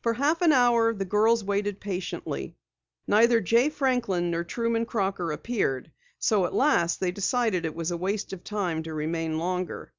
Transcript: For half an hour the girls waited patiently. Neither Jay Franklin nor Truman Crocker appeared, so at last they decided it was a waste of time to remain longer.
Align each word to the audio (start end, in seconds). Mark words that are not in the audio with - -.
For 0.00 0.14
half 0.14 0.40
an 0.40 0.50
hour 0.52 0.94
the 0.94 1.04
girls 1.04 1.44
waited 1.44 1.78
patiently. 1.78 2.56
Neither 3.06 3.42
Jay 3.42 3.68
Franklin 3.68 4.30
nor 4.30 4.42
Truman 4.42 4.86
Crocker 4.86 5.30
appeared, 5.30 5.92
so 6.18 6.46
at 6.46 6.54
last 6.54 7.00
they 7.00 7.10
decided 7.10 7.66
it 7.66 7.74
was 7.76 7.90
a 7.90 7.96
waste 7.98 8.32
of 8.32 8.42
time 8.42 8.82
to 8.84 8.94
remain 8.94 9.36
longer. 9.36 9.92